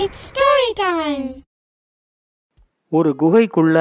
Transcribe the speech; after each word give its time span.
It's 0.00 0.22
story 0.28 0.68
time 0.80 1.26
ஒரு 2.92 3.10
குகைக்குள்ள 3.20 3.76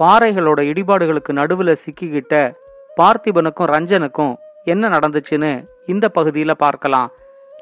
பாறைகளோட 0.00 0.60
இடிபாடுகளுக்கு 0.70 1.32
நடுவுல 1.38 1.74
சிக்கிக்கிட்ட 1.82 2.34
பார்த்திபனுக்கும் 2.98 3.70
ரஞ்சனுக்கும் 3.74 4.34
என்ன 4.72 4.88
நடந்துச்சுன்னு 4.94 5.52
இந்த 5.92 6.08
பகுதியில் 6.08 6.60
பார்க்கலாம். 6.64 7.08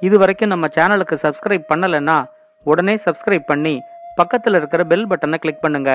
இது 0.07 0.19
வரைக்கும் 0.22 0.53
நம்ம 0.54 0.71
சேனலுக்கு 0.77 1.19
சப்ஸ்கிரைப் 1.25 1.71
பண்ணலைன்னா 1.72 2.17
உடனே 2.67 2.96
சப்ஸ்கிரைப் 3.07 3.46
பண்ணி 3.53 3.75
பக்கத்தில் 4.17 4.59
இருக்கிற 4.61 4.85
பெல் 4.95 5.09
பட்டனை 5.13 5.41
கிளிக் 5.45 5.65
பண்ணுங்க. 5.67 5.93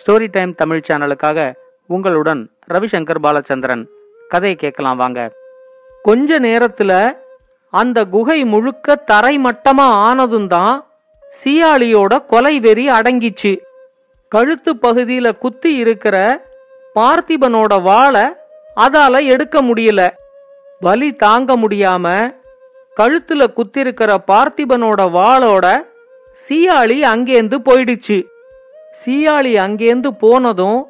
ஸ்டோரி 0.00 0.30
டைம் 0.36 0.54
தமிழ் 0.62 0.86
சேனலுக்காக 0.90 1.48
உங்களுடன் 1.90 2.44
ரவிசங்கர் 2.74 3.22
பாலச்சந்திரன். 3.26 3.84
கதையை 4.34 4.58
கேட்கலாம் 4.64 5.02
வாங்க. 5.04 5.20
கொஞ்ச 6.08 6.38
நேரத்தில் 6.48 6.96
அந்த 7.72 7.98
குகை 8.16 8.40
முழுக்க 8.54 8.96
தரைமட்டமா 9.12 9.90
ஆனதும் 10.06 10.50
தான் 10.56 10.74
சியாளியோட 11.40 12.12
கொலை 12.26 12.54
வெறி 12.60 12.84
அடங்கிச்சு. 12.88 13.52
கழுத்து 14.32 14.72
பகுதியில 14.74 15.38
குத்தி 15.38 15.70
இருக்கிற 15.74 16.16
பார்த்திபனோட 16.94 17.72
வாளை 17.82 18.24
அதால 18.76 19.14
எடுக்க 19.24 19.62
முடியல. 19.62 20.00
வலி 20.80 21.10
தாங்க 21.24 21.56
முடியாம 21.56 22.06
கழுத்துல 22.96 23.42
குத்திருக்கிற 23.56 24.10
பார்த்திபனோட 24.30 25.00
வாளோட 25.16 25.66
சீயாளி 26.44 26.98
அங்கேந்து 27.12 27.56
போயிடுச்சு. 27.66 28.18
சீயாளி 29.00 29.52
அங்கேந்து 29.66 30.10
போனதும் 30.24 30.80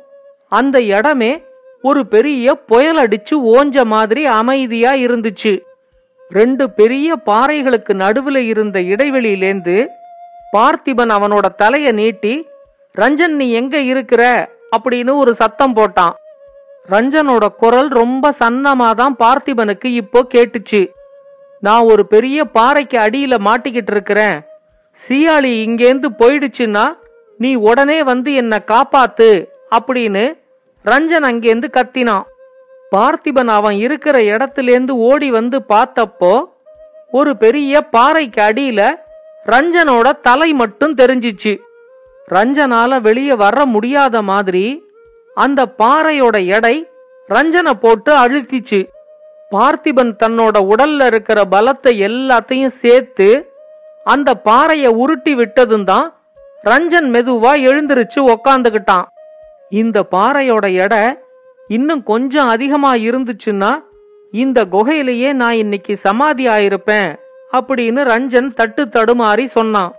அந்த 0.48 0.76
இடமே 0.96 1.32
ஒரு 1.82 2.00
பெரிய 2.06 2.54
புயல் 2.70 2.96
அடிச்சு 2.96 3.34
ஓஞ்ச 3.54 3.84
மாதிரி 3.84 4.22
அமைதியா 4.40 4.92
இருந்துச்சு. 5.06 5.52
ரெண்டு 6.30 6.64
பெரிய 6.70 7.16
பாறைகளுக்கு 7.26 7.92
நடுவுல 8.02 8.36
இருந்த 8.52 8.80
இடைவெளியிலேந்து 8.80 9.76
பார்த்திபன் 10.56 11.12
அவனோட 11.16 11.46
தலைய 11.62 11.92
நீட்டி 11.92 12.46
ரஞ்சன் 12.94 13.34
நீ 13.40 13.50
எங்க 13.50 13.78
இருக்கிற? 13.78 14.50
அப்படின்னு 14.76 15.14
ஒரு 15.14 15.34
சத்தம் 15.34 15.76
போட்டான். 15.76 16.14
ரஞ்சனோட 16.88 17.48
குரல் 17.56 17.88
ரொம்ப 17.88 18.34
சன்னமா 18.38 18.94
தான் 18.94 19.16
பார்த்திபனுக்கு 19.18 19.86
இப்போ 19.86 20.26
கேட்டுச்சு. 20.34 20.90
நான் 21.60 21.82
ஒரு 21.82 22.06
பெரிய 22.06 22.44
பாறைக்கு 22.44 22.98
அடியில 22.98 23.34
மாட்டிக்கிட்டு 23.38 23.90
இருக்கிறேன். 23.90 24.36
சீயாளி 25.02 25.52
இங்கேந்து 25.66 26.08
போயிடுச்சுன்னா 26.18 26.84
நீ 27.36 27.54
உடனே 27.54 28.02
வந்து 28.02 28.34
என்ன 28.34 28.62
காப்பாத்து 28.66 29.48
அப்படின்னு 29.78 30.24
ரஞ்சன் 30.84 31.26
அங்கேந்து 31.30 31.68
கத்தினான். 31.78 32.26
பார்த்திபன் 32.96 33.52
அவன் 33.58 33.76
இருக்கிற 33.76 34.18
இடத்துலேருந்து 34.20 34.90
ஓடி 34.90 35.30
வந்து 35.30 35.60
பார்த்தப்போ 35.68 36.44
ஒரு 37.10 37.36
பெரிய 37.36 37.80
பாறைக்கு 37.80 38.42
அடியில 38.42 38.82
ரஞ்சனோட 39.46 40.20
தலை 40.20 40.52
மட்டும் 40.52 40.94
தெரிஞ்சிச்சு. 40.94 41.52
ரஞ்சனால 42.28 43.00
வெளியே 43.00 43.34
வர 43.34 43.64
முடியாத 43.66 44.22
மாதிரி 44.22 44.64
அந்த 45.36 45.60
பாறையோட 45.78 46.46
எடை 46.46 46.76
ரஞ்சனை 47.28 47.70
போட்டு 47.70 48.12
அழுத்திச்சு. 48.14 48.80
பார்த்திபன் 49.50 50.12
தன்னோட 50.22 50.56
உடல்ல 50.72 51.06
இருக்கிற 51.06 51.44
பலத்தை 51.44 51.92
எல்லாத்தையும் 52.08 52.76
சேர்த்து 52.82 53.28
அந்த 54.04 54.34
பாறைய 54.34 54.86
உருட்டி 54.90 55.34
விட்டதும் 55.34 55.84
தான் 55.84 56.06
ரஞ்சன் 56.64 57.08
மெதுவா 57.14 57.52
எழுந்திருச்சு 57.68 58.20
உக்காந்துகிட்டான் 58.34 59.06
இந்த 59.70 60.06
பாறையோட 60.10 60.72
எடை 60.74 61.02
இன்னும் 61.68 62.02
கொஞ்சம் 62.02 62.48
அதிகமா 62.48 62.94
இருந்துச்சுன்னா 62.94 63.72
இந்த 64.32 64.64
குகையிலேயே 64.64 65.32
நான் 65.32 65.52
இன்னைக்கு 65.52 65.96
சமாதி 65.96 66.46
ஆயிருப்பேன். 66.46 67.10
அப்படின்னு 67.52 68.00
ரஞ்சன் 68.12 68.54
தட்டு 68.54 68.84
தடுமாறி 68.84 69.44
சொன்னான். 69.44 69.94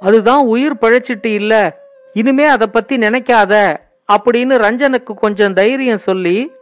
அதுதான் 0.00 0.44
உயிர் 0.44 0.74
பழச்சிட்டு 0.74 1.26
இல்ல 1.26 1.78
இனிமே 2.12 2.44
அதை 2.44 2.66
பத்தி 2.66 2.96
நினைக்காத 2.96 3.76
அப்படின்னு 4.12 4.54
ரஞ்சனுக்கு 4.56 5.14
கொஞ்சம் 5.14 5.52
தைரியம் 5.52 5.98
சொல்லி 5.98 6.52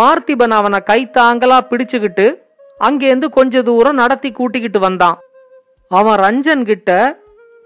பார்த்திபன் 0.00 0.50
அவனை 0.50 0.80
கை 0.80 1.10
பிடிச்சுக்கிட்டு 1.14 2.34
அங்கேருந்து 2.80 3.28
கொஞ்ச 3.28 3.62
தூரம் 3.62 3.94
நடத்தி 3.94 4.32
கூட்டிக்கிட்டு 4.32 4.78
வந்தான். 4.78 5.18
அவன் 5.88 6.18
ரஞ்சன் 6.18 6.64
கிட்ட 6.64 7.18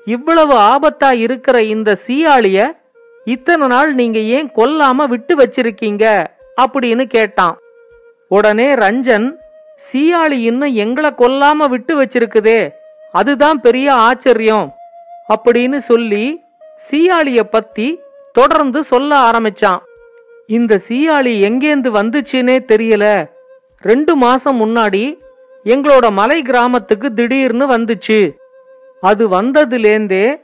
இவ்வளவு 0.04 0.54
ஆபத்தா 0.54 1.12
இருக்கிற 1.12 1.62
இந்த 1.62 1.99
சீயாளிய 2.06 2.76
இத்தனை 3.25 3.66
நாள் 3.66 3.94
நீங்க 3.94 4.19
ஏன் 4.19 4.50
கொல்லாம 4.56 5.06
விட்டு 5.06 5.37
வச்சிருக்கீங்க? 5.37 6.26
அப்படின்னு 6.60 7.04
கேட்டான். 7.04 7.59
உடனே 8.28 8.75
ரஞ்சன் 8.75 9.40
சீயாளி 9.81 10.31
இன்னும் 10.31 10.75
எங்களை 10.75 11.11
கொல்லாம 11.11 11.69
விட்டு 11.69 12.03
வச்சிருக்குதே. 12.03 12.71
அதுதான் 13.13 13.61
பெரிய 13.61 13.93
ஆச்சரியம். 13.93 14.75
அப்படின்னு 15.29 15.77
சொல்லி 15.79 16.43
சீயாளிய 16.91 17.43
பத்தி 17.43 17.99
தொடர்ந்து 18.33 18.85
சொல்ல 18.85 19.31
ஆரம்பிச்சான். 19.31 19.79
இந்த 20.47 20.81
சீயாளி 20.89 21.43
எங்கேந்து 21.43 21.91
வந்துச்சுன்னே 21.91 22.59
தெரியல. 22.69 23.31
ரெண்டு 23.81 24.17
மாசம் 24.17 24.61
முன்னாடி 24.61 25.19
எங்களோட 25.65 26.11
மலை 26.11 26.43
கிராமத்துக்கு 26.43 27.15
திடீர்னு 27.15 27.79
வந்துச்சு. 27.79 28.31
அது 29.01 29.29
வந்ததுலேந்தே 29.29 30.41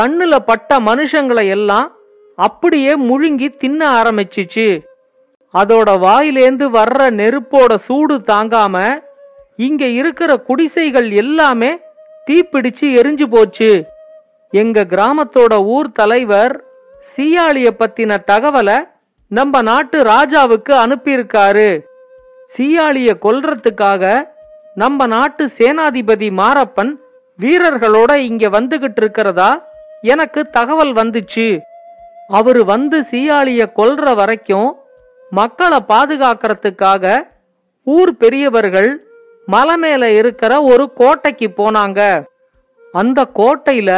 கண்ணுல 0.00 0.36
பட்ட 0.36 0.80
மனுஷங்களை 0.80 1.48
எல்லாம் 1.48 1.92
அப்படியே 2.36 2.98
முழுங்கி 2.98 3.56
தின்ன 3.56 4.02
ஆரம்பிச்சிச்சு. 4.02 4.80
அதோட 5.54 5.90
வாயிலேந்து 6.06 6.66
வர்ற 6.76 7.10
நெருப்போட 7.10 7.76
சூடு 7.76 8.16
தாங்காம 8.16 9.02
இங்க 9.56 9.86
இருக்கிற 9.86 10.36
குடிசைகள் 10.36 11.10
எல்லாமே 11.10 11.80
தீப்பிடிச்சு 12.26 12.80
எரிஞ்சு 12.80 13.26
போச்சு. 13.30 13.84
எங்க 14.50 14.84
கிராமத்தோட 14.84 15.64
ஊர் 15.64 15.92
தலைவர் 15.92 16.64
சீயாளிய 17.16 17.68
பத்தின 17.78 18.18
தகவலை 18.26 18.88
நம்ம 19.26 19.62
நாட்டு 19.62 20.02
ராஜாவுக்கு 20.02 20.72
அனுப்பியிருக்காரு. 20.84 21.84
சீயாளிய 22.56 23.10
கொல்றதுக்காக 23.22 24.32
நம்ம 24.74 25.06
நாட்டு 25.06 25.50
சேனாதிபதி 25.58 26.30
மாரப்பன் 26.30 26.96
வீரர்களோட 27.38 28.16
இங்க 28.16 28.48
வந்துகிட்டு 28.48 28.96
இருக்கிறதா 28.96 29.66
எனக்கு 30.02 30.50
தகவல் 30.50 30.94
வந்துச்சு. 30.94 31.60
அவரு 32.28 32.64
வந்து 32.64 33.04
சீயாளிய 33.10 33.72
கொல்ற 33.76 34.14
வரைக்கும் 34.14 34.79
மக்களை 35.30 35.78
பாதுகாக்கிறதுக்காக 35.88 37.04
ஊர் 37.84 38.16
பெரியவர்கள் 38.16 38.90
மலை 39.46 39.76
மேல 39.76 40.10
இருக்கிற 40.10 40.62
ஒரு 40.62 40.92
கோட்டைக்கு 40.92 41.48
போனாங்க. 41.56 42.00
அந்த 42.92 43.28
கோட்டையில 43.34 43.90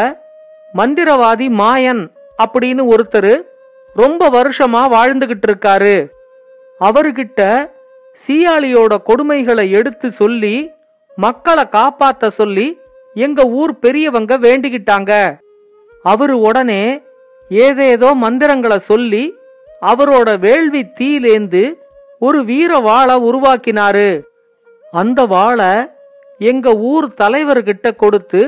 மந்திரவாதி 0.75 1.47
மாயன் 1.61 2.03
அப்படின்னு 2.43 2.83
ஒருத்தர் 2.95 3.35
ரொம்ப 3.95 4.31
வருஷமா 4.31 4.83
வாழ்ந்துகிட்டு 4.97 5.49
இருக்காரு. 5.49 5.97
அவர்கிட்ட 6.81 7.41
சீயாளியோட 8.27 8.93
கொடுமைகளை 9.07 9.71
எடுத்து 9.71 10.11
சொல்லி 10.11 10.71
மக்களை 11.17 11.65
காப்பாத்த 11.71 12.29
சொல்லி 12.29 12.67
எங்க 13.15 13.43
ஊர் 13.61 13.79
பெரியவங்க 13.79 14.39
வேண்டிக்கிட்டாங்க. 14.39 15.13
அவரு 16.03 16.41
உடனே 16.41 17.03
ஏதேதோ 17.49 18.15
மந்திரங்களை 18.15 18.79
சொல்லி 18.79 19.25
அவரோட 19.91 20.29
வேள்வி 20.39 20.83
தீலேந்து 20.99 21.63
ஒரு 22.27 22.41
வீர 22.51 22.73
வாழை 22.89 23.17
உருவாக்கினாரு. 23.29 24.09
அந்த 25.01 25.21
வாழை 25.35 25.73
எங்க 26.51 26.69
ஊர் 26.91 27.07
தலைவர்கிட்ட 27.21 27.89
கொடுத்து 27.97 28.43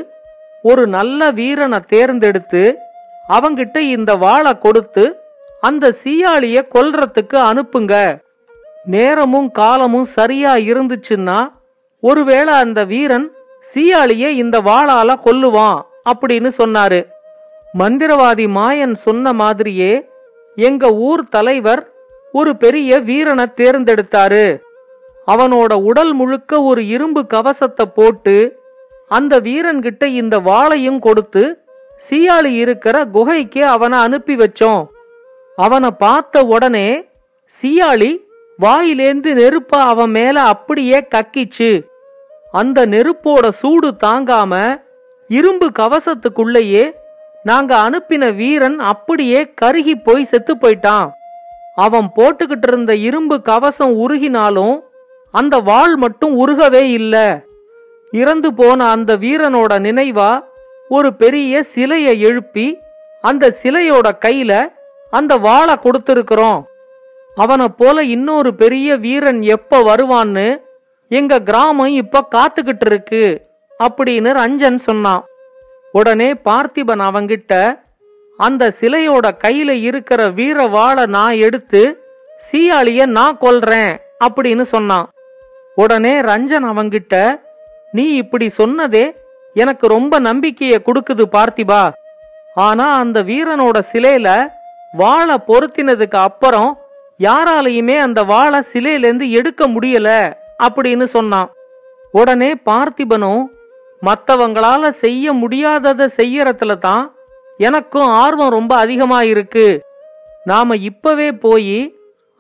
ஒரு 0.63 0.83
நல்ல 0.97 1.31
வீரனை 1.39 1.81
தேர்ந்தெடுத்து 1.93 2.63
அவங்கிட்ட 3.29 3.79
இந்த 3.97 4.11
வாழை 4.25 4.53
கொடுத்து 4.59 5.05
அந்த 5.61 5.95
சீயாளிய 6.03 6.59
கொல்றதுக்கு 6.75 7.37
அனுப்புங்க. 7.51 7.95
நேரமும் 8.95 9.51
காலமும் 9.51 10.09
சரியா 10.17 10.55
இருந்துச்சுன்னா 10.71 11.39
ஒருவேளை 12.03 12.55
அந்த 12.55 12.81
வீரன் 12.85 13.29
சீயாளிய 13.75 14.25
இந்த 14.43 14.57
வாளால 14.69 15.11
கொல்லுவான் 15.27 15.79
அப்படின்னு 16.11 16.51
சொன்னாரு. 16.59 17.01
மந்திரவாதி 17.79 18.47
மாயன் 18.57 18.95
சொன்ன 19.07 19.33
மாதிரியே 19.33 19.93
எங்க 20.57 20.93
ஊர் 20.93 21.29
தலைவர் 21.29 21.93
ஒரு 22.33 22.57
பெரிய 22.57 23.01
வீரனை 23.01 23.45
தேர்ந்தெடுத்தாரு. 23.57 24.63
அவனோட 25.27 25.83
உடல் 25.83 26.13
முழுக்க 26.13 26.63
ஒரு 26.63 26.87
இரும்பு 26.87 27.27
கவசத்தை 27.27 27.87
போட்டு 27.87 28.63
அந்த 29.09 29.41
வீரன்கிட்ட 29.41 30.05
இந்த 30.05 30.39
வாளையும் 30.39 30.99
கொடுத்து 30.99 31.63
சீயாளி 32.11 32.53
இருக்கிற 32.55 33.05
குகைக்கு 33.05 33.67
அவனை 33.67 33.99
அனுப்பி 33.99 34.37
வச்சோம். 34.37 34.87
அவனை 35.57 35.91
பார்த்த 35.91 36.45
உடனே 36.45 37.09
சீயாளி 37.63 38.23
வாயிலேந்து 38.63 39.31
நெருப்ப 39.33 39.69
அவன் 39.69 40.11
மேல 40.11 40.41
அப்படியே 40.41 41.07
கக்கிச்சு. 41.15 41.87
அந்த 42.53 42.87
நெருப்போட 42.87 43.51
சூடு 43.51 43.95
தாங்காம 44.05 44.83
இரும்பு 45.29 45.71
கவசத்துக்குள்ளேயே 45.79 46.95
நாங்க 47.45 47.73
அனுப்பின 47.77 48.35
வீரன் 48.35 48.79
அப்படியே 48.79 49.41
கருகி 49.63 49.95
போய் 50.05 50.25
செத்து 50.25 50.55
போயிட்டான். 50.55 51.09
அவன் 51.75 52.13
போட்டுக்கிட்டு 52.17 52.69
இருந்த 52.69 52.93
இரும்பு 52.97 53.43
கவசம் 53.43 53.95
உருகினாலும் 53.99 54.77
அந்த 55.35 55.59
வாள் 55.59 55.97
மட்டும் 55.97 56.35
உருகவே 56.39 56.83
இல்ல. 56.91 57.15
இறந்து 58.11 58.55
போன 58.55 58.89
அந்த 58.91 59.17
வீரனோட 59.17 59.73
நினைவா 59.87 60.31
ஒரு 60.89 61.15
பெரிய 61.15 61.63
சிலையை 61.63 62.21
எழுப்பி 62.21 62.67
அந்த 63.23 63.55
சிலையோட 63.63 64.09
கையில 64.25 64.53
அந்த 65.11 65.37
வாளை 65.37 65.75
கொடுத்திருக்கிறோம். 65.75 66.63
அவனை 67.35 67.69
போல 67.69 68.03
இன்னொரு 68.03 68.55
பெரிய 68.55 68.97
வீரன் 68.97 69.43
எப்ப 69.43 69.83
வருவான்னு 69.83 70.49
எங்க 71.09 71.39
கிராமம் 71.41 71.95
இப்ப 72.03 72.29
காத்துக்கிட்டு 72.35 72.87
இருக்கு 72.87 73.25
அப்படின்னு 73.83 74.31
ரஞ்சன் 74.41 74.79
சொன்னான். 74.89 75.25
உடனே 75.99 76.29
பார்த்திபன் 76.47 77.03
அவங்கிட்ட 77.09 77.55
அந்த 78.39 78.73
சிலையோட 78.81 79.27
கையில 79.45 79.71
இருக்கிற 79.89 80.21
வீர 80.39 80.67
வாழை 80.77 81.05
நான் 81.17 81.37
எடுத்து 81.47 81.83
சீயாளிய 82.47 83.03
நான் 83.17 83.41
கொல்றேன் 83.41 83.93
அப்படின்னு 84.25 84.65
சொன்னான். 84.75 85.07
உடனே 85.75 86.15
ரஞ்சன் 86.31 86.67
அவங்கிட்ட 86.71 87.15
நீ 87.93 88.05
இப்படி 88.23 88.47
சொன்னதே 88.59 89.05
எனக்கு 89.63 89.87
ரொம்ப 89.87 90.21
நம்பிக்கைய 90.21 90.75
கொடுக்குது 90.87 91.25
பார்த்திபா. 91.37 91.83
ஆனா 92.67 92.87
அந்த 93.03 93.19
வீரனோட 93.23 93.77
சிலையில 93.93 94.29
வாழை 94.93 95.37
பொருத்தினதுக்கு 95.49 96.19
அப்புறம் 96.29 96.71
யாராலையுமே 97.19 97.97
அந்த 97.99 98.21
வாழ 98.33 98.53
சிலையிலேருந்து 98.73 99.29
எடுக்க 99.39 99.69
முடியல 99.69 100.11
அப்படின்னு 100.67 101.07
சொன்னான். 101.17 101.51
உடனே 102.15 102.51
பார்த்திபனும் 102.71 103.45
மற்றவங்களால 104.07 104.89
செய்ய 104.89 105.33
முடியாததை 105.33 106.07
செய்யறதுல 106.17 106.79
தான் 106.79 107.05
எனக்கும் 107.59 108.09
ஆர்வம் 108.23 108.51
ரொம்ப 108.51 108.77
அதிகமா 108.77 109.23
இருக்கு. 109.23 109.67
நாம 110.45 110.77
இப்பவே 110.89 111.33
போய் 111.33 111.79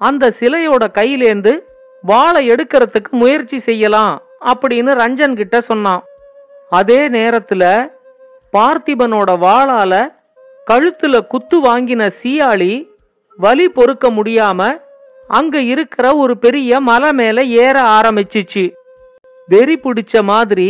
அந்த 0.01 0.33
சிலையோட 0.41 0.85
கையிலேந்து 0.99 1.53
வாளை 2.03 2.41
எடுக்கிறதுக்கு 2.49 3.11
முயற்சி 3.11 3.59
செய்யலாம் 3.59 4.15
அப்படின்னு 4.53 4.93
ரஞ்சன் 5.03 5.37
கிட்ட 5.37 5.61
சொன்னான். 5.61 6.03
அதே 6.71 7.09
நேரத்துல 7.09 7.65
பார்த்திபனோட 8.53 9.31
வாளால 9.45 9.93
கழுத்துல 10.71 11.15
குத்து 11.27 11.57
வாங்கின 11.61 12.03
சீயாளி 12.23 12.73
வலி 13.37 13.69
பொறுக்க 13.69 14.11
முடியாம 14.11 14.61
அங்க 15.29 15.59
இருக்கிற 15.73 16.07
ஒரு 16.17 16.35
பெரிய 16.39 16.81
மலை 16.81 17.13
மேல 17.13 17.43
ஏற 17.65 17.77
ஆரம்பிச்சிச்சு. 17.99 18.65
வெறி 19.47 19.77
பிடிச்ச 19.85 20.23
மாதிரி 20.23 20.69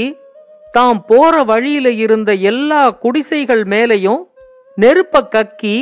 தாம் 0.75 1.01
போற 1.07 1.43
வழியில 1.43 1.91
இருந்த 2.05 2.31
எல்லா 2.33 2.91
குடிசைகள் 2.91 3.63
மேலையும் 3.73 4.23
நெருப்ப 4.81 5.21
கக்கி 5.35 5.77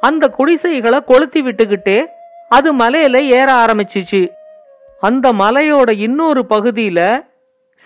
அந்த 0.00 0.24
குடிசைகளை 0.38 0.98
கொளுத்தி 1.04 1.40
விட்டுக்கிட்டே 1.42 1.98
அது 2.48 2.68
மலையில 2.76 3.16
ஏற 3.38 3.48
ஆரம்பிச்சிச்சு. 3.64 4.22
அந்த 5.00 5.32
மலையோட 5.32 5.90
இன்னொரு 5.98 6.42
பகுதியில 6.48 7.00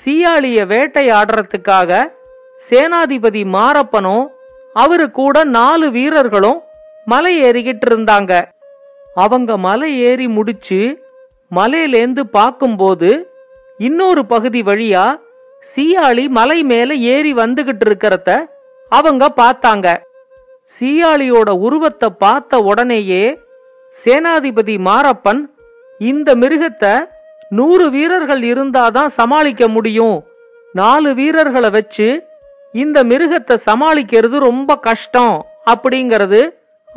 சீயாளிய 0.01 0.61
வேட்டையாடுறதுக்காக 0.73 1.91
சேனாதிபதி 2.69 3.43
மாரப்பனும் 3.57 4.25
அவரு 4.75 5.11
கூட 5.11 5.45
நாலு 5.59 5.91
வீரர்களும் 5.91 6.61
மலை 7.05 7.33
ஏறிக்கிட்டு 7.43 7.87
இருந்தாங்க. 7.91 8.33
அவங்க 9.15 9.57
மலை 9.57 9.91
ஏறி 10.00 10.29
முடிச்சு 10.29 10.81
மலையிலேந்து 11.55 12.23
பார்க்கும்போது 12.39 13.11
இன்னொரு 13.79 14.23
பகுதி 14.27 14.62
வழியா 14.62 15.05
சீயாளி 15.72 16.25
மலை 16.38 16.58
மேல 16.70 16.90
ஏறி 17.14 17.32
வந்துகிட்டு 17.34 17.84
இருக்கிறத 17.87 18.31
அவங்க 18.93 19.25
பார்த்தாங்க. 19.40 19.88
சீயாளியோட 20.76 21.50
உருவத்தை 21.66 22.08
பார்த்த 22.25 22.61
உடனேயே 22.70 23.25
சேனாதிபதி 23.96 24.76
மாரப்பன் 24.88 25.40
இந்த 26.00 26.28
மிருகத்தை 26.43 26.94
நூறு 27.58 27.87
வீரர்கள் 27.90 28.43
இருந்தாதான் 28.52 29.11
சமாளிக்க 29.19 29.64
முடியும். 29.69 30.16
நாலு 30.75 31.11
வீரர்களை 31.14 31.70
வச்சு 31.70 32.08
இந்த 32.75 32.99
மிருகத்தை 33.11 33.56
சமாளிக்கிறது 33.69 34.37
ரொம்ப 34.49 34.76
கஷ்டம் 34.88 35.34
அப்படிங்கிறது 35.72 36.40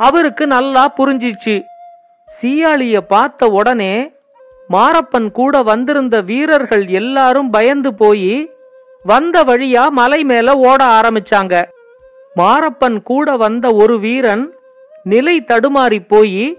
அவருக்கு 0.00 0.44
நல்லா 0.46 0.84
புரிஞ்சிச்சு. 0.98 1.56
சீயாளிய 2.30 2.96
பார்த்த 3.12 3.50
உடனே 3.58 3.94
மாரப்பன் 4.70 5.28
கூட 5.38 5.62
வந்திருந்த 5.62 6.16
வீரர்கள் 6.30 6.84
எல்லாரும் 7.00 7.50
பயந்து 7.50 7.90
போய் 7.94 8.32
வந்த 9.04 9.44
வழியா 9.44 9.88
மலை 9.88 10.24
மேல 10.24 10.56
ஓட 10.56 10.84
ஆரம்பிச்சாங்க. 10.84 11.62
மாரப்பன் 12.36 13.02
கூட 13.02 13.36
வந்த 13.36 13.72
ஒரு 13.74 13.98
வீரன் 13.98 14.54
நிலை 15.04 15.44
தடுமாறி 15.46 16.00
போய் 16.08 16.58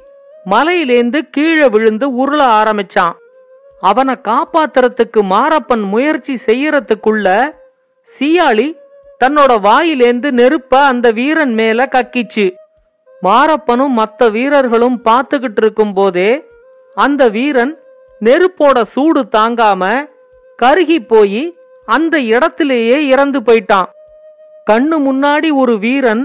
மலையிலேந்து 0.50 1.20
கீழே 1.30 1.68
விழுந்து 1.68 2.08
உருள 2.22 2.42
ஆரம்பிச்சான். 2.60 3.16
அவனை 3.82 4.16
காப்பாத்துறதுக்கு 4.24 5.22
மாரப்பன் 5.34 5.84
முயற்சி 5.84 6.38
செய்யறதுக்குள்ள 6.46 7.28
சீயாளி 8.20 8.68
தன்னோட 9.26 9.52
வாயிலேந்து 9.68 10.30
நெருப்ப 10.32 10.74
அந்த 10.92 11.12
வீரன் 11.12 11.54
மேல 11.54 11.86
கக்கிச்சு. 11.92 12.56
மாரப்பனும் 13.24 13.96
மற்ற 14.00 14.30
வீரர்களும் 14.30 15.02
பார்த்துக்கிட்டு 15.06 15.58
இருக்கும் 15.58 15.94
போதே 15.94 16.32
அந்த 16.96 17.30
வீரன் 17.30 17.74
நெருப்போட 18.22 18.82
சூடு 18.84 19.22
தாங்காம 19.32 19.84
கருகி 20.60 21.00
போய் 21.08 21.44
அந்த 21.96 22.16
இடத்திலேயே 22.34 22.98
இறந்து 23.14 23.40
போயிட்டான். 23.40 23.88
கண்ணு 24.70 24.98
முன்னாடி 25.08 25.50
ஒரு 25.62 25.76
வீரன் 25.84 26.24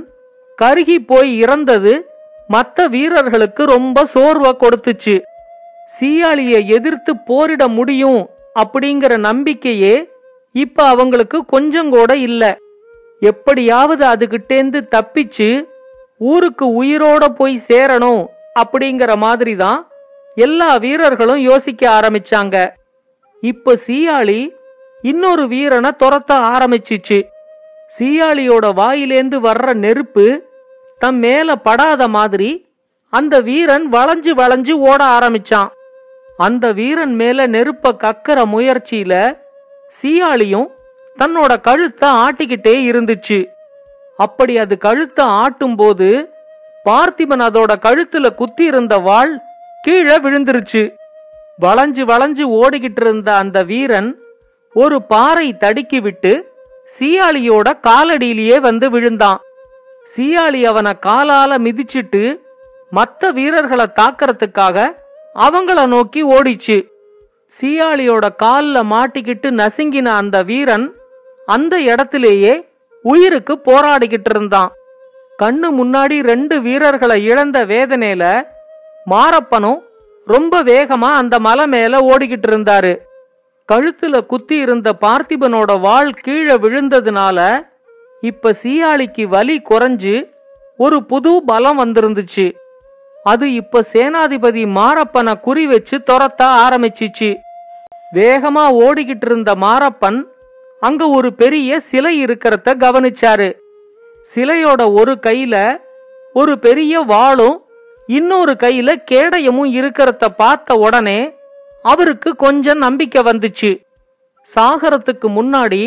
கருகி 0.58 0.96
போய் 1.10 1.30
இறந்தது 1.38 1.92
மற்ற 2.48 2.86
வீரர்களுக்கு 2.94 3.62
ரொம்ப 3.74 4.04
சோர்வை 4.14 4.50
கொடுத்துச்சு. 4.56 5.14
சீயாளியை 5.94 6.60
எதிர்த்து 6.76 7.12
போரிட 7.28 7.62
முடியும் 7.68 8.22
அப்படிங்கிற 8.62 9.12
நம்பிக்கையே 9.28 9.94
இப்ப 10.54 10.84
அவங்களுக்கு 10.92 11.38
கொஞ்சம் 11.44 11.90
கூட 11.90 12.10
இல்ல. 12.28 12.42
எப்படியாவது 13.30 14.02
அதுகிட்டேந்து 14.12 14.80
தப்பிச்சு 14.94 15.48
ஊருக்கு 16.30 16.66
உயிரோட 16.82 17.24
போய் 17.38 17.56
சேரணும் 17.68 18.22
அப்படிங்கிற 18.60 19.12
மாதிரி 19.24 19.54
தான் 19.62 19.80
எல்லா 20.46 20.70
வீரர்களும் 20.84 21.42
யோசிக்க 21.50 21.82
ஆரம்பிச்சாங்க. 21.98 22.56
இப்ப 23.42 23.76
சீயாளி 23.86 24.40
இன்னொரு 25.10 25.48
வீரனை 25.48 25.90
துரத்த 26.02 26.32
ஆரம்பிச்சிச்சு. 26.52 27.16
சீயாளியோட 27.96 28.66
வாயிலேந்து 28.80 29.38
வர்ற 29.46 29.74
நெருப்பு 29.74 30.26
தம் 30.98 31.18
மேல 31.24 31.56
படாத 31.66 32.08
மாதிரி 32.08 32.50
அந்த 33.12 33.40
வீரன் 33.40 33.84
வளைஞ்சு 33.92 34.32
வளைஞ்சு 34.40 34.74
ஓட 34.90 35.00
ஆரம்பிச்சான். 35.16 35.70
அந்த 36.36 36.72
வீரன் 36.72 37.14
மேல 37.14 37.46
நெருப்ப 37.46 37.92
கக்கிற 38.04 38.38
முயற்சியில 38.54 39.12
சீயாளியும் 39.98 40.68
தன்னோட 41.18 41.52
கழுத்தை 41.60 42.08
ஆட்டிக்கிட்டே 42.24 42.74
இருந்துச்சு. 42.90 43.38
அப்படி 44.16 44.58
அது 44.58 44.78
கழுத்தை 44.78 45.24
ஆட்டும் 45.42 45.76
போது 45.76 46.10
பார்த்திபன் 46.84 47.46
அதோட 47.48 47.72
கழுத்துல 47.86 48.34
குத்தி 48.34 48.64
இருந்த 48.64 48.94
வாள் 48.98 49.32
கீழே 49.82 50.16
விழுந்துருச்சு. 50.16 50.82
வளைஞ்சு 51.60 52.04
வளைஞ்சு 52.10 52.44
ஓடிக்கிட்டு 52.60 53.02
இருந்த 53.06 53.30
அந்த 53.36 53.58
வீரன் 53.62 54.10
ஒரு 54.74 55.02
பாறை 55.02 55.56
தடுக்கி 55.56 56.00
விட்டு 56.00 56.52
சீயாளியோட 56.98 57.68
காலடியிலேயே 57.86 58.60
வந்து 58.60 58.90
விழுந்தான். 58.90 59.40
சீயாளி 60.14 60.64
அவனை 60.64 60.92
காலால 61.06 61.58
மிதிச்சிட்டு 61.66 62.22
மத்த 62.92 63.30
வீரர்களை 63.32 63.86
தாக்கறதுக்காக 64.00 64.96
அவங்கள 65.34 65.86
நோக்கி 65.86 66.24
ஓடிச்சு. 66.24 66.76
சீயாளியோட 67.60 68.28
கால்ல 68.42 68.82
மாட்டிக்கிட்டு 68.92 69.48
நசுங்கின 69.60 70.04
அந்த 70.04 70.42
வீரன் 70.42 70.86
அந்த 71.46 71.80
இடத்திலேயே 71.80 72.68
உயிருக்கு 73.02 73.60
போராடிக்கிட்டு 73.64 74.30
இருந்தான். 74.30 74.72
கண்ணு 75.42 75.68
முன்னாடி 75.80 76.22
ரெண்டு 76.22 76.60
வீரர்களை 76.60 77.24
இழந்த 77.24 77.66
வேதனையில 77.66 78.24
மாரப்பனும் 79.10 79.80
ரொம்ப 80.26 80.62
வேகமா 80.62 81.10
அந்த 81.20 81.38
மலை 81.38 81.66
மேல 81.66 81.98
ஓடிக்கிட்டு 81.98 82.48
இருந்தாரு. 82.50 82.94
கழுத்துல 83.72 84.26
குத்தி 84.26 84.56
இருந்த 84.56 84.88
பார்த்திபனோட 85.00 85.80
வாள் 85.80 86.12
கீழே 86.12 86.54
விழுந்ததுனால 86.54 87.38
இப்ப 88.20 88.54
சீயாளிக்கு 88.62 89.22
வலி 89.22 89.62
குறைஞ்சு 89.70 90.14
ஒரு 90.76 91.04
புது 91.04 91.42
பலம் 91.46 91.78
வந்திருந்துச்சு. 91.78 92.46
அது 93.22 93.46
இப்ப 93.52 93.82
சேனாதிபதி 93.92 94.62
மாரப்பனை 94.78 95.34
குறி 95.40 95.66
வச்சு 95.66 95.96
துரத்த 95.98 96.42
ஆரம்பிச்சிச்சு. 96.64 97.30
வேகமா 98.14 98.64
ஓடிக்கிட்டு 98.82 99.28
இருந்த 99.30 99.54
மாரப்பன் 99.54 100.18
அங்க 100.80 101.08
ஒரு 101.08 101.34
பெரிய 101.34 101.80
சிலை 101.80 102.24
இருக்கிறத 102.24 102.74
கவனிச்சாரு. 102.84 103.48
சிலையோட 104.32 104.82
ஒரு 104.92 105.14
கையில 105.26 105.56
ஒரு 106.32 106.58
பெரிய 106.58 107.00
வாளும் 107.00 107.56
இன்னொரு 108.06 108.56
கையில 108.58 108.90
கேடயமும் 109.10 109.72
இருக்கிறத 109.78 110.28
பார்த்த 110.36 110.74
உடனே 110.74 111.20
அவருக்கு 111.84 112.30
கொஞ்சம் 112.36 112.78
நம்பிக்கை 112.78 113.22
வந்துச்சு. 113.22 113.70
சாகரத்துக்கு 114.52 115.28
முன்னாடி 115.38 115.82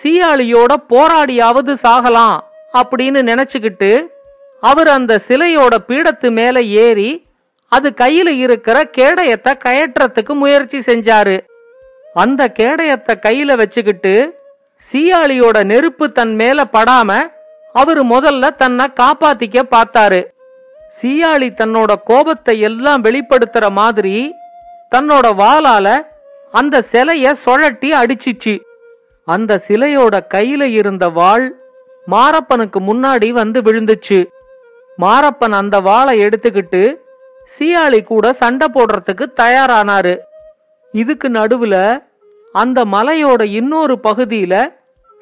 சீயாளியோட 0.00 0.72
போராடியாவது 0.92 1.72
சாகலாம் 1.84 2.38
அப்படின்னு 2.72 3.20
நினைச்சுக்கிட்டு 3.30 3.90
அவர் 4.62 4.88
அந்த 4.88 5.12
சிலையோட 5.28 5.74
பீடத்து 5.88 6.28
மேல 6.30 6.56
ஏறி 6.84 7.10
அது 7.72 7.88
கையில 7.96 8.28
இருக்கிற 8.44 8.76
கேடயத்தை 8.96 9.52
கயற்றத்துக்கு 9.64 10.32
முயற்சி 10.34 10.78
செஞ்சாரு. 10.78 11.36
அந்த 12.14 12.42
கேடயத்தை 12.58 13.14
கையில 13.26 13.56
வச்சுக்கிட்டு 13.56 14.14
சீயாளியோட 14.88 15.58
நெருப்பு 15.64 16.06
தன் 16.12 16.34
மேல 16.34 16.64
படாம 16.72 17.10
அவரு 17.74 18.02
முதல்ல 18.04 18.50
தன்னை 18.56 18.86
காப்பாத்திக்க 19.00 19.58
பார்த்தாரு. 19.74 20.20
சீயாளி 20.98 21.48
தன்னோட 21.60 21.92
கோபத்தை 22.04 22.56
எல்லாம் 22.60 23.04
வெளிப்படுத்துற 23.04 23.66
மாதிரி 23.70 24.16
தன்னோட 24.92 25.26
வாளால 25.40 25.86
அந்த 26.52 26.84
சிலைய 26.92 27.26
சுழட்டி 27.44 27.90
அடிச்சிச்சு. 28.00 28.54
அந்த 29.28 29.60
சிலையோட 29.68 30.14
கையில 30.34 30.62
இருந்த 30.78 31.04
வாள் 31.18 31.46
மாரப்பனுக்கு 32.06 32.78
முன்னாடி 32.88 33.28
வந்து 33.30 33.58
விழுந்துச்சு. 33.60 34.18
மாரப்பன் 34.98 35.54
அந்த 35.60 35.76
வாளை 35.80 36.14
எடுத்துக்கிட்டு 36.24 36.82
சீயாளி 37.54 38.00
கூட 38.04 38.32
சண்டை 38.32 38.66
போடுறதுக்கு 38.74 39.24
தயாரானாரு. 39.40 40.14
இதுக்கு 40.92 41.28
நடுவுல 41.28 41.76
அந்த 42.54 42.84
மலையோட 42.94 43.42
இன்னொரு 43.60 43.94
பகுதியில 44.02 44.54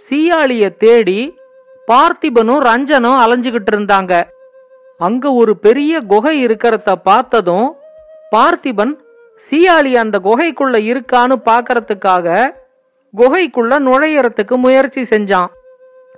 சீயாளிய 0.06 0.64
தேடி 0.76 1.20
பார்த்திபனும் 1.88 2.64
ரஞ்சனும் 2.68 3.20
அலைஞ்சுகிட்டு 3.24 3.70
இருந்தாங்க. 3.72 4.14
அங்க 4.98 5.32
ஒரு 5.32 5.52
பெரிய 5.66 6.00
குகை 6.12 6.34
இருக்கிறத 6.46 6.94
பார்த்ததும் 7.08 7.68
பார்த்திபன் 8.34 8.94
சீயாளி 9.46 9.92
அந்த 9.96 10.18
குகைக்குள்ள 10.18 10.76
இருக்கான்னு 10.90 11.36
பார்க்கறதுக்காக 11.44 12.54
குகைக்குள்ள 13.16 13.72
நுழையறதுக்கு 13.86 14.56
முயற்சி 14.56 15.02
செஞ்சான். 15.02 15.50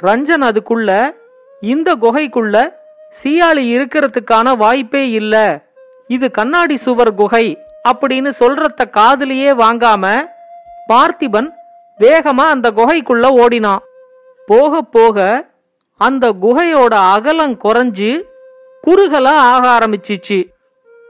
ரஞ்சன் 0.03 0.45
அதுக்குள்ள 0.49 1.15
இந்த 1.61 1.95
குகைக்குள்ள 2.01 2.75
சீயாளி 3.23 3.65
இருக்கிறதுக்கான 3.77 4.57
வாய்ப்பே 4.57 5.11
இல்ல. 5.11 5.35
இது 6.09 6.31
கண்ணாடி 6.31 6.77
சுவர் 6.77 7.15
குகை 7.15 7.59
அப்படின்னு 7.89 8.31
சொல்றத 8.41 8.85
காதலியே 8.97 9.51
வாங்காம 9.63 10.29
பார்த்திபன் 10.89 11.49
வேகமா 11.99 12.45
அந்த 12.55 12.71
குகைக்குள்ள 12.71 13.27
ஓடினான். 13.27 13.83
போக 14.47 14.83
போக 14.83 15.47
அந்த 15.97 16.33
குகையோட 16.43 16.95
அகலம் 17.15 17.59
குறைஞ்சு 17.65 18.23
குறுகலா 18.87 19.35
ஆக 19.53 19.65
ஆரம்பிச்சிச்சு. 19.79 20.39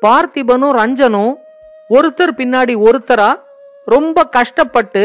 பார்த்திபனும் 0.02 0.76
ரஞ்சனும் 0.80 1.34
ஒருத்தர் 1.94 2.32
பின்னாடி 2.38 2.74
ஒருத்தரா 2.86 3.30
ரொம்ப 3.86 4.24
கஷ்டப்பட்டு 4.36 5.02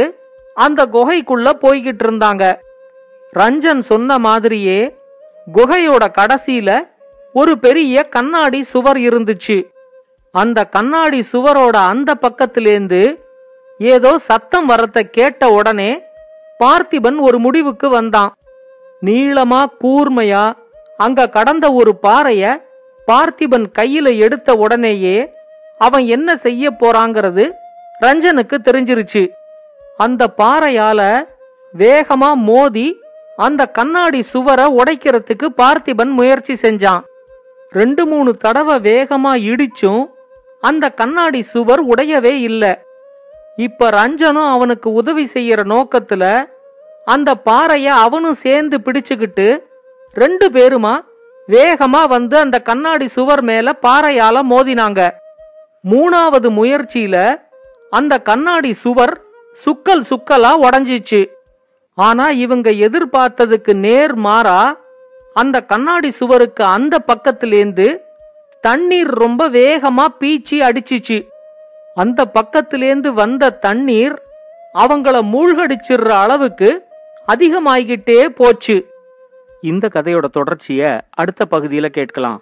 அந்த 0.56 0.82
குகைக்குள்ள 0.86 1.48
போய்கிட்டு 1.63 2.03
இருந்தாங்க. 2.06 2.44
ரஞ்சன் 3.34 3.82
சொன்ன 3.89 4.17
மாதிரியே 4.25 4.79
குகையோட 5.53 6.03
கடைசியில 6.20 6.70
ஒரு 7.34 7.53
பெரிய 7.65 8.03
கண்ணாடி 8.15 8.60
சுவர் 8.63 9.00
இருந்துச்சு. 9.08 9.58
அந்த 10.34 10.60
கண்ணாடி 10.75 11.20
சுவரோட 11.32 11.75
அந்த 11.91 12.12
பக்கத்திலேந்து 12.22 13.01
ஏதோ 13.94 14.12
சத்தம் 14.27 14.70
வரத்த 14.70 15.00
கேட்ட 15.17 15.50
உடனே 15.58 15.91
பார்த்திபன் 16.60 17.17
ஒரு 17.27 17.39
முடிவுக்கு 17.39 17.89
வந்தான். 17.89 18.32
நீளமா 19.06 19.62
கூர்மையா 19.82 20.46
அங்க 21.00 21.29
கடந்த 21.29 21.65
ஒரு 21.79 21.91
பாறைய 22.03 22.44
பார்த்திபன் 23.08 23.67
கையில 23.79 24.08
எடுத்த 24.25 24.56
உடனேயே 24.63 25.17
அவன் 25.77 26.05
என்ன 26.05 26.36
செய்ய 26.36 26.72
போறாங்கிறது 26.72 27.51
ரஞ்சனுக்கு 28.01 28.57
தெரிஞ்சிருச்சு. 28.63 29.29
அந்த 29.98 30.27
பாறையால 30.38 31.01
வேகமா 31.77 32.34
மோதி 32.34 33.00
அந்த 33.36 33.65
கண்ணாடி 33.67 34.22
சுவரை 34.22 34.65
உடைக்கிறதுக்கு 34.65 35.48
பார்த்திபன் 35.57 36.12
முயற்சி 36.12 36.53
செஞ்சான். 36.53 37.01
ரெண்டு 37.69 38.05
மூணு 38.05 38.34
தடவை 38.34 38.75
வேகமா 38.75 39.31
இடிச்சும் 39.50 40.05
அந்த 40.62 40.89
கண்ணாடி 40.89 41.41
சுவர் 41.41 41.79
உடையவே 41.79 42.39
இல்லை. 42.39 42.74
இப்ப 43.55 43.89
ரஞ்சனும் 43.89 44.50
அவனுக்கு 44.51 44.93
உதவி 44.93 45.29
செய்யற 45.34 45.62
நோக்கத்துல 45.74 46.46
அந்த 47.05 47.36
பாறைய 47.36 47.86
அவனும் 47.86 48.34
சேர்ந்து 48.34 48.77
பிடிச்சுக்கிட்டு 48.77 49.60
ரெண்டு 50.13 50.50
பேருமா 50.50 51.00
வேகமா 51.48 52.07
வந்து 52.07 52.38
அந்த 52.38 52.60
கண்ணாடி 52.60 53.07
சுவர் 53.07 53.41
மேல 53.41 53.74
பாறையால 53.81 54.41
மோதினாங்க. 54.50 55.10
மூணாவது 55.84 56.50
முயற்சியில 56.50 57.41
அந்த 57.89 58.19
கண்ணாடி 58.19 58.74
சுவர் 58.74 59.22
சுக்கல் 59.65 60.03
சுக்கலா 60.10 60.51
உடஞ்சிச்சு. 60.62 61.27
ஆனா 61.96 62.29
இவங்க 62.29 62.72
எதிர்பார்த்ததுக்கு 62.72 63.74
நேர் 63.74 64.15
மாறா 64.15 64.79
அந்த 65.34 65.62
கண்ணாடி 65.62 66.12
சுவருக்கு 66.12 66.63
அந்த 66.63 66.98
பக்கத்திலேந்து 67.07 67.98
தண்ணீர் 68.62 69.07
ரொம்ப 69.07 69.50
வேகமா 69.50 70.05
பீச்சி 70.19 70.60
அடிச்சிச்சு. 70.60 71.27
அந்த 71.96 72.31
பக்கத்திலேந்து 72.34 73.07
வந்த 73.07 73.50
தண்ணீர் 73.50 74.22
அவங்கள 74.74 75.22
மூழ்கடிச்சிடுற 75.34 76.10
அளவுக்கு 76.10 76.86
அதிகமாகிக்கிட்டே 77.27 78.25
போச்சு. 78.25 78.88
இந்த 79.62 79.89
கதையோட 79.93 80.24
தொடர்ச்சிய 80.34 81.01
அடுத்த 81.10 81.46
பகுதியில் 81.46 81.89
கேட்கலாம். 81.89 82.41